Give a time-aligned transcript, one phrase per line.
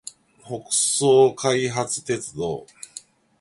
[0.43, 2.65] 北総開発鉄道